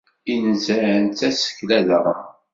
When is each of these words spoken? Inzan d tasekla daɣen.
Inzan 0.33 1.03
d 1.09 1.13
tasekla 1.17 1.79
daɣen. 1.87 2.27